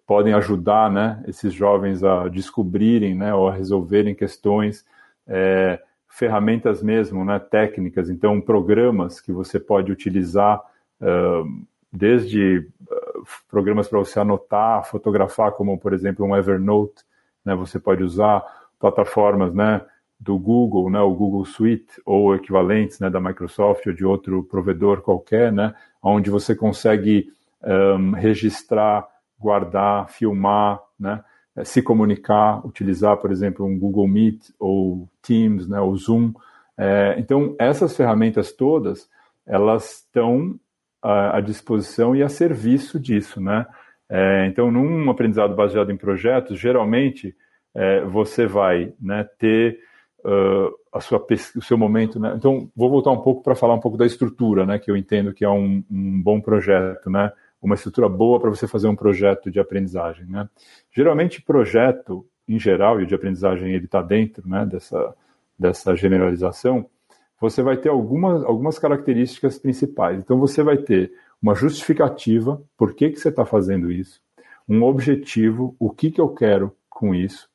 [0.06, 4.84] podem ajudar, né, esses jovens a descobrirem, né, ou a resolverem questões,
[5.26, 10.60] é, ferramentas mesmo, né, técnicas, então programas que você pode utilizar,
[11.00, 17.04] uh, desde uh, programas para você anotar, fotografar, como por exemplo um Evernote,
[17.44, 17.54] né?
[17.54, 18.42] Você pode usar
[18.78, 19.82] plataformas, né?
[20.18, 25.02] do Google, né, o Google Suite ou equivalentes, né, da Microsoft ou de outro provedor
[25.02, 27.30] qualquer, né, onde você consegue
[27.66, 29.06] um, registrar,
[29.38, 31.22] guardar, filmar, né,
[31.56, 36.32] eh, se comunicar, utilizar, por exemplo, um Google Meet ou Teams, né, ou Zoom.
[36.78, 39.08] É, então, essas ferramentas todas,
[39.46, 40.58] elas estão
[41.02, 43.66] à, à disposição e a serviço disso, né.
[44.08, 47.34] É, então, num aprendizado baseado em projetos, geralmente
[47.74, 49.80] é, você vai né, ter
[50.24, 51.24] uh, a sua,
[51.56, 52.18] o seu momento.
[52.18, 52.34] Né?
[52.36, 55.32] Então, vou voltar um pouco para falar um pouco da estrutura, né, que eu entendo
[55.32, 57.32] que é um, um bom projeto, né?
[57.60, 60.26] Uma estrutura boa para você fazer um projeto de aprendizagem.
[60.26, 60.48] Né?
[60.92, 65.14] Geralmente, projeto, em geral, e o de aprendizagem ele está dentro né, dessa,
[65.58, 66.86] dessa generalização,
[67.40, 70.18] você vai ter algumas, algumas características principais.
[70.18, 74.20] Então, você vai ter uma justificativa, por que, que você está fazendo isso,
[74.68, 77.48] um objetivo, o que, que eu quero com isso.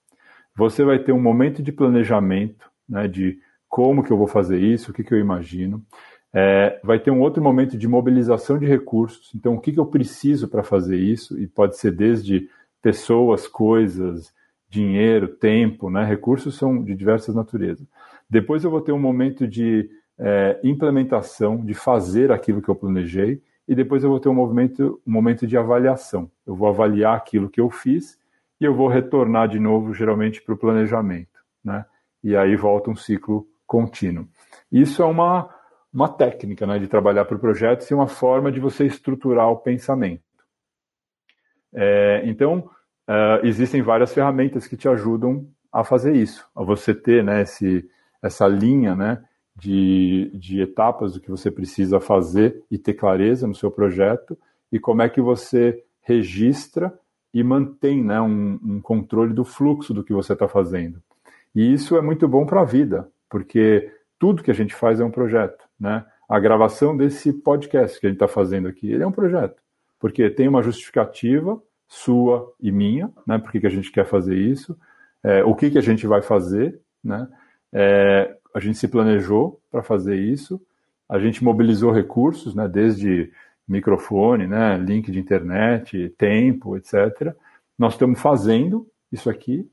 [0.56, 4.92] Você vai ter um momento de planejamento, né, de como que eu vou fazer isso,
[4.92, 5.84] o que, que eu imagino.
[6.34, 9.32] É, vai ter um outro momento de mobilização de recursos.
[9.36, 11.38] Então, o que, que eu preciso para fazer isso?
[11.40, 12.50] E pode ser desde
[12.82, 14.34] pessoas, coisas,
[14.70, 16.06] dinheiro, tempo, né?
[16.06, 17.86] Recursos são de diversas naturezas.
[18.30, 23.42] Depois eu vou ter um momento de é, implementação, de fazer aquilo que eu planejei
[23.68, 26.30] e depois eu vou ter um, movimento, um momento de avaliação.
[26.46, 28.18] Eu vou avaliar aquilo que eu fiz
[28.60, 31.40] e eu vou retornar de novo, geralmente, para o planejamento.
[31.64, 31.86] Né?
[32.24, 34.28] E aí volta um ciclo contínuo.
[34.72, 35.50] Isso é uma,
[35.94, 40.24] uma técnica né, de trabalhar por projetos e uma forma de você estruturar o pensamento.
[41.74, 42.70] É, então,
[43.10, 47.90] uh, existem várias ferramentas que te ajudam a fazer isso, a você ter né, esse,
[48.22, 49.24] essa linha né,
[49.56, 54.38] de, de etapas do que você precisa fazer e ter clareza no seu projeto
[54.72, 56.94] e como é que você registra
[57.34, 61.02] e mantém né, um, um controle do fluxo do que você está fazendo.
[61.56, 65.06] E isso é muito bom para a vida, porque tudo que a gente faz é
[65.06, 65.64] um projeto.
[65.82, 66.06] Né?
[66.30, 69.60] A gravação desse podcast que a gente está fazendo aqui, ele é um projeto,
[70.00, 73.40] porque tem uma justificativa sua e minha, né?
[73.40, 74.78] Por que, a gente quer fazer isso?
[75.24, 77.28] É, o que, que a gente vai fazer, né?
[77.74, 80.62] É, a gente se planejou para fazer isso,
[81.10, 83.32] a gente mobilizou recursos, né, desde
[83.68, 87.36] microfone, né, link de internet, tempo, etc.
[87.78, 89.70] Nós estamos fazendo isso aqui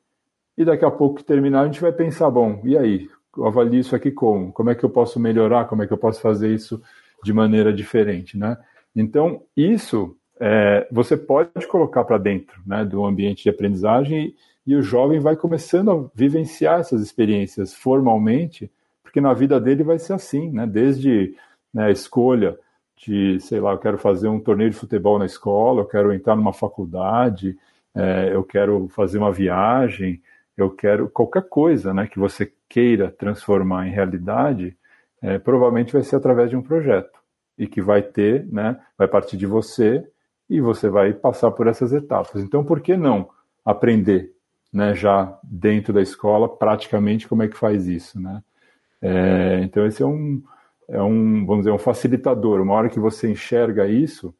[0.56, 3.08] e daqui a pouco que terminar a gente vai pensar, bom, e aí?
[3.38, 4.52] Eu avalio isso aqui como?
[4.52, 5.66] Como é que eu posso melhorar?
[5.66, 6.82] Como é que eu posso fazer isso
[7.22, 8.56] de maneira diferente, né?
[8.94, 14.34] Então, isso é, você pode colocar para dentro né, do ambiente de aprendizagem
[14.66, 18.70] e o jovem vai começando a vivenciar essas experiências formalmente,
[19.02, 20.66] porque na vida dele vai ser assim, né?
[20.66, 21.34] Desde
[21.72, 22.58] né, a escolha
[22.96, 26.36] de, sei lá, eu quero fazer um torneio de futebol na escola, eu quero entrar
[26.36, 27.56] numa faculdade,
[27.94, 30.20] é, eu quero fazer uma viagem,
[30.58, 34.76] eu quero qualquer coisa, né, que você queira transformar em realidade,
[35.22, 37.18] é, provavelmente vai ser através de um projeto
[37.56, 40.04] e que vai ter, né, vai partir de você
[40.50, 42.42] e você vai passar por essas etapas.
[42.42, 43.30] Então, por que não
[43.64, 44.32] aprender
[44.72, 48.42] né, já dentro da escola, praticamente como é que faz isso, né?
[49.00, 50.42] É, então esse é um,
[50.88, 52.60] é um, vamos dizer, um facilitador.
[52.60, 54.34] Uma hora que você enxerga isso,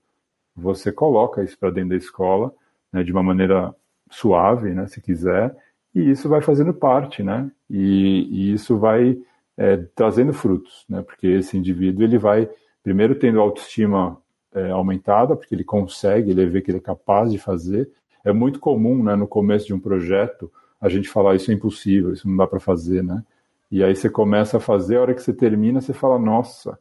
[0.55, 2.53] você coloca isso para dentro da escola,
[2.93, 3.75] né, de uma maneira
[4.11, 5.55] suave, né, se quiser,
[6.01, 7.51] e isso vai fazendo parte, né?
[7.69, 9.19] E, e isso vai
[9.57, 11.03] é, trazendo frutos, né?
[11.03, 12.49] Porque esse indivíduo ele vai
[12.89, 14.17] Primeiro, tendo autoestima
[14.51, 17.87] é, aumentada, porque ele consegue, ele vê que ele é capaz de fazer.
[18.25, 22.15] É muito comum, né, no começo de um projeto, a gente falar isso é impossível,
[22.15, 23.23] isso não dá para fazer, né?
[23.71, 26.79] E aí você começa a fazer, a hora que você termina, você fala, nossa,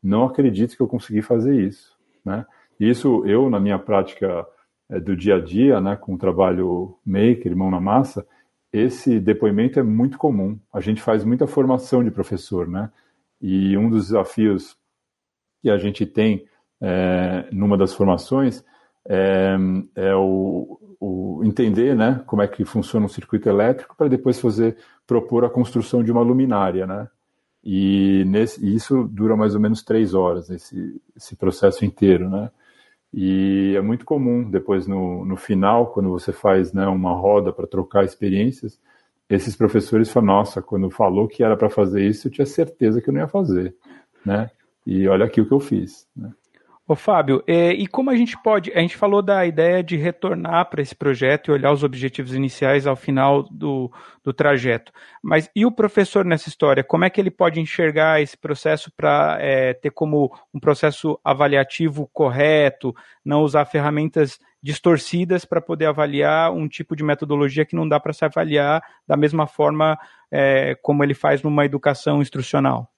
[0.00, 1.92] não acredito que eu consegui fazer isso,
[2.24, 2.46] né?
[2.78, 4.46] Isso eu, na minha prática
[4.88, 8.24] é, do dia a dia, né, com o trabalho maker, mão na massa,
[8.72, 10.58] esse depoimento é muito comum.
[10.72, 12.90] A gente faz muita formação de professor, né?
[13.40, 14.76] E um dos desafios
[15.62, 16.46] que a gente tem
[16.80, 18.64] é, numa das formações
[19.08, 19.56] é,
[19.94, 24.76] é o, o, entender né, como é que funciona um circuito elétrico para depois fazer
[25.06, 27.08] propor a construção de uma luminária, né?
[27.64, 32.50] E, nesse, e isso dura mais ou menos três horas, esse, esse processo inteiro, né?
[33.12, 37.66] E é muito comum depois no, no final, quando você faz né, uma roda para
[37.66, 38.78] trocar experiências,
[39.28, 43.08] esses professores falam: Nossa, quando falou que era para fazer isso, eu tinha certeza que
[43.08, 43.74] eu não ia fazer,
[44.24, 44.50] né?
[44.86, 46.06] E olha aqui o que eu fiz.
[46.16, 46.32] Né?
[46.90, 48.72] Ô Fábio, é, e como a gente pode.
[48.72, 52.86] A gente falou da ideia de retornar para esse projeto e olhar os objetivos iniciais
[52.86, 53.92] ao final do,
[54.24, 54.90] do trajeto.
[55.22, 56.82] Mas e o professor nessa história?
[56.82, 62.08] Como é que ele pode enxergar esse processo para é, ter como um processo avaliativo
[62.10, 68.00] correto, não usar ferramentas distorcidas para poder avaliar um tipo de metodologia que não dá
[68.00, 69.98] para se avaliar da mesma forma
[70.30, 72.90] é, como ele faz numa educação instrucional?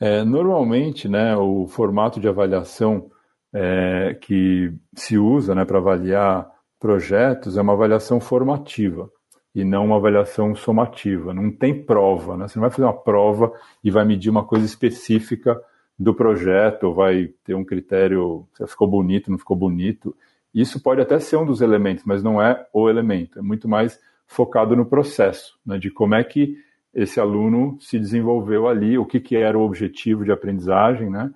[0.00, 3.10] É, normalmente, né, o formato de avaliação
[3.52, 9.10] é, que se usa né, para avaliar projetos é uma avaliação formativa
[9.54, 11.32] e não uma avaliação somativa.
[11.32, 12.46] Não tem prova, né?
[12.46, 13.50] Você não vai fazer uma prova
[13.82, 15.58] e vai medir uma coisa específica
[15.98, 20.14] do projeto, vai ter um critério se ficou bonito, não ficou bonito.
[20.54, 23.38] Isso pode até ser um dos elementos, mas não é o elemento.
[23.38, 26.58] É muito mais focado no processo, né, de como é que
[26.96, 31.30] esse aluno se desenvolveu ali, o que, que era o objetivo de aprendizagem, né?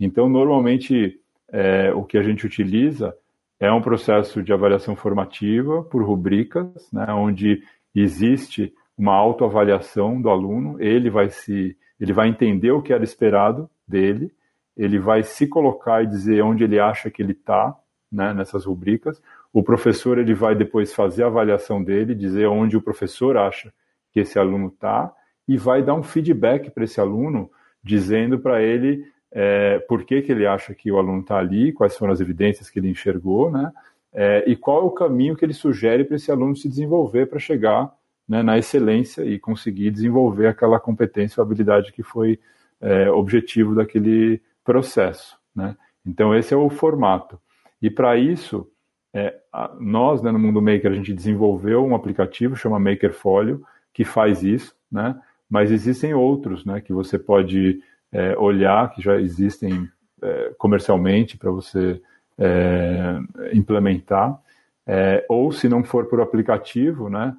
[0.00, 1.20] Então, normalmente,
[1.52, 3.14] é, o que a gente utiliza
[3.60, 7.62] é um processo de avaliação formativa por rubricas, né, onde
[7.94, 13.70] existe uma autoavaliação do aluno, ele vai se ele vai entender o que era esperado
[13.86, 14.32] dele,
[14.76, 17.74] ele vai se colocar e dizer onde ele acha que ele está,
[18.10, 19.22] né, nessas rubricas.
[19.52, 23.72] O professor ele vai depois fazer a avaliação dele, dizer onde o professor acha
[24.14, 25.12] que esse aluno está
[25.46, 27.50] e vai dar um feedback para esse aluno,
[27.82, 31.98] dizendo para ele é, por que, que ele acha que o aluno está ali, quais
[31.98, 33.72] foram as evidências que ele enxergou, né?
[34.16, 37.40] É, e qual é o caminho que ele sugere para esse aluno se desenvolver para
[37.40, 37.92] chegar
[38.28, 42.38] né, na excelência e conseguir desenvolver aquela competência ou habilidade que foi
[42.80, 45.36] é, objetivo daquele processo.
[45.52, 45.76] Né?
[46.06, 47.40] Então, esse é o formato.
[47.82, 48.70] E para isso,
[49.12, 49.34] é,
[49.80, 54.74] nós, né, no Mundo Maker, a gente desenvolveu um aplicativo chama Makerfolio, que faz isso,
[54.92, 55.18] né?
[55.48, 56.80] Mas existem outros, né?
[56.80, 57.80] Que você pode
[58.12, 59.88] é, olhar, que já existem
[60.20, 62.02] é, comercialmente para você
[62.36, 63.18] é,
[63.52, 64.38] implementar,
[64.86, 67.34] é, ou se não for por aplicativo, né?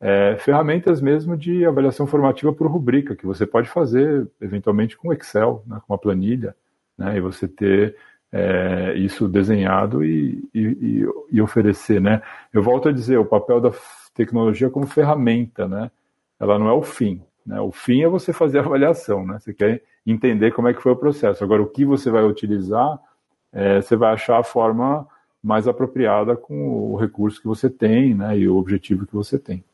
[0.00, 5.64] É, ferramentas mesmo de avaliação formativa por rubrica, que você pode fazer eventualmente com Excel,
[5.66, 6.54] né, com uma planilha,
[6.96, 7.96] né, e você ter
[8.30, 12.00] é, isso desenhado e, e, e, oferecer.
[12.00, 12.22] Né.
[12.52, 13.72] Eu volto a dizer, o papel da
[14.14, 15.90] tecnologia como ferramenta, né,
[16.38, 17.20] ela não é o fim.
[17.44, 17.60] Né?
[17.60, 19.38] O fim é você fazer a avaliação, né?
[19.38, 21.42] Você quer entender como é que foi o processo.
[21.42, 22.98] Agora, o que você vai utilizar,
[23.52, 25.06] é, você vai achar a forma
[25.42, 28.38] mais apropriada com o recurso que você tem, né?
[28.38, 29.64] E o objetivo que você tem.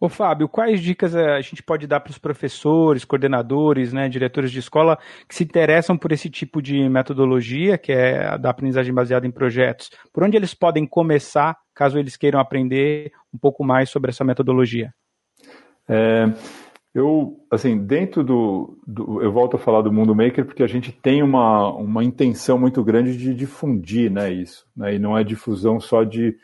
[0.00, 4.50] Ô Fábio, quais dicas é, a gente pode dar para os professores, coordenadores, né, diretores
[4.50, 8.92] de escola que se interessam por esse tipo de metodologia, que é a da aprendizagem
[8.92, 9.90] baseada em projetos?
[10.12, 14.92] Por onde eles podem começar, caso eles queiram aprender um pouco mais sobre essa metodologia?
[15.88, 16.32] É,
[16.94, 20.92] eu, assim, dentro do, do, Eu volto a falar do Mundo Maker porque a gente
[20.92, 24.64] tem uma, uma intenção muito grande de difundir né, isso.
[24.76, 26.36] Né, e não é difusão só de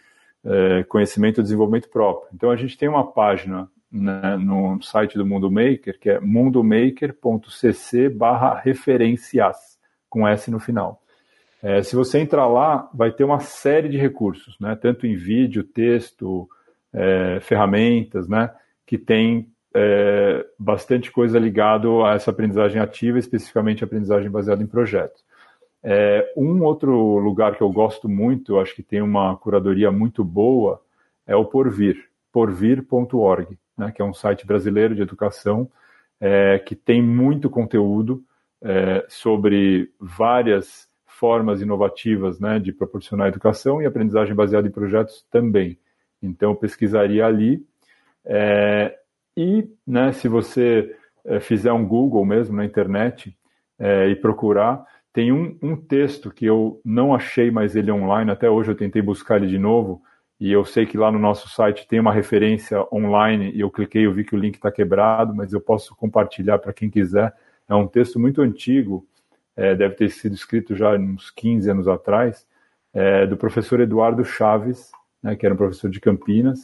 [0.44, 2.28] é, conhecimento e desenvolvimento próprio.
[2.34, 8.08] Então a gente tem uma página né, no site do Mundo Maker que é mundomaker.cc
[8.08, 11.00] barra referências, com S no final.
[11.62, 15.62] É, se você entrar lá, vai ter uma série de recursos, né, tanto em vídeo,
[15.62, 16.48] texto,
[16.92, 18.50] é, ferramentas, né?
[18.90, 25.24] Que tem é, bastante coisa ligado a essa aprendizagem ativa, especificamente aprendizagem baseada em projetos.
[25.80, 30.82] É, um outro lugar que eu gosto muito, acho que tem uma curadoria muito boa,
[31.24, 35.70] é o Porvir, porvir.org, né, que é um site brasileiro de educação
[36.20, 38.24] é, que tem muito conteúdo
[38.60, 45.78] é, sobre várias formas inovativas né, de proporcionar educação e aprendizagem baseada em projetos também.
[46.20, 47.64] Então, pesquisaria ali
[48.24, 48.96] é,
[49.36, 50.94] e né, se você
[51.24, 53.36] é, fizer um Google mesmo na internet
[53.78, 58.48] é, e procurar, tem um, um texto que eu não achei mais ele online, até
[58.48, 60.02] hoje eu tentei buscar ele de novo,
[60.38, 64.06] e eu sei que lá no nosso site tem uma referência online, e eu cliquei,
[64.06, 67.34] eu vi que o link está quebrado, mas eu posso compartilhar para quem quiser.
[67.68, 69.06] É um texto muito antigo,
[69.56, 72.46] é, deve ter sido escrito já uns 15 anos atrás,
[72.94, 74.90] é, do professor Eduardo Chaves,
[75.22, 76.62] né, que era um professor de Campinas,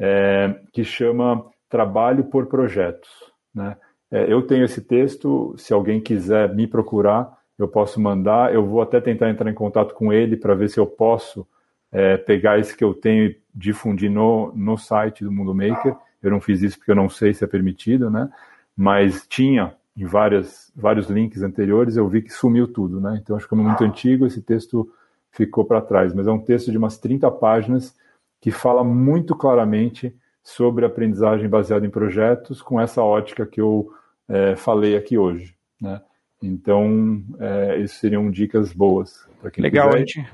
[0.00, 3.10] é, que chama Trabalho por Projetos.
[3.54, 3.76] Né?
[4.10, 8.54] É, eu tenho esse texto, se alguém quiser me procurar, eu posso mandar.
[8.54, 11.46] Eu vou até tentar entrar em contato com ele para ver se eu posso
[11.92, 15.94] é, pegar esse que eu tenho e difundir no, no site do Mundo Maker.
[16.22, 18.30] Eu não fiz isso porque eu não sei se é permitido, né?
[18.74, 23.20] Mas tinha em várias, vários links anteriores, eu vi que sumiu tudo, né?
[23.22, 24.90] Então acho que como é muito antigo, esse texto
[25.30, 26.14] ficou para trás.
[26.14, 27.94] Mas é um texto de umas 30 páginas
[28.40, 33.92] que fala muito claramente sobre aprendizagem baseada em projetos com essa ótica que eu
[34.28, 35.54] é, falei aqui hoje.
[35.80, 36.00] Né?
[36.42, 39.96] Então, é, isso seriam dicas boas para quem Legal, quiser.
[39.96, 40.32] A gente,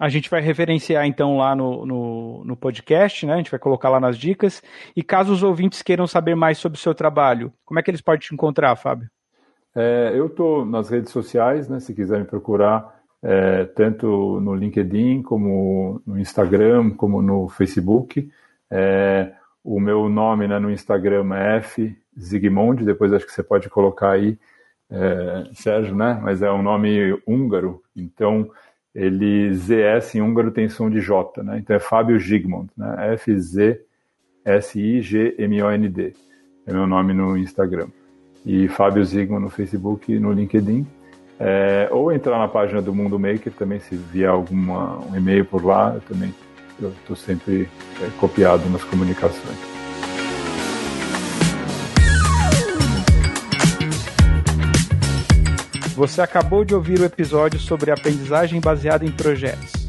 [0.00, 3.34] a gente vai referenciar então lá no, no, no, podcast, né?
[3.34, 4.62] A gente vai colocar lá nas dicas.
[4.96, 8.00] E caso os ouvintes queiram saber mais sobre o seu trabalho, como é que eles
[8.00, 9.08] podem te encontrar, Fábio?
[9.74, 11.80] É, eu estou nas redes sociais, né?
[11.80, 18.28] Se quiserem procurar, é, tanto no LinkedIn, como no Instagram, como no Facebook.
[18.70, 23.68] É, o meu nome né, no Instagram é F Zigmond, depois acho que você pode
[23.70, 24.36] colocar aí,
[24.90, 26.18] é, Sérgio, né?
[26.22, 28.50] Mas é um nome húngaro, então
[28.94, 31.58] ele ZS em húngaro tem som de J, né?
[31.58, 33.14] Então é Fábio Zigmond, né?
[33.14, 33.82] F-Z-S-I-G-M-O-N-D.
[36.66, 37.88] É meu nome no Instagram.
[38.44, 40.86] E Fábio Zigmond no Facebook e no LinkedIn.
[41.44, 45.64] É, ou entrar na página do Mundo Maker também, se vier alguma, um e-mail por
[45.64, 46.32] lá, eu também
[46.80, 47.68] estou sempre
[48.00, 49.58] é, copiado nas comunicações.
[55.96, 59.81] Você acabou de ouvir o episódio sobre aprendizagem baseada em projetos.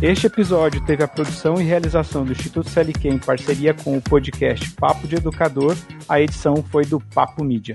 [0.00, 4.70] Este episódio teve a produção e realização do Instituto CLQ em parceria com o podcast
[4.76, 5.76] Papo de Educador.
[6.08, 7.74] A edição foi do Papo Mídia.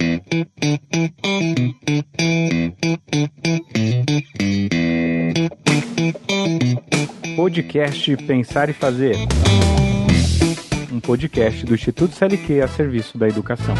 [7.36, 9.18] Podcast Pensar e Fazer.
[10.94, 13.76] Um podcast do Instituto CLQ a serviço da educação.